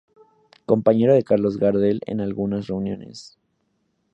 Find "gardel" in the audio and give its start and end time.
1.59-2.01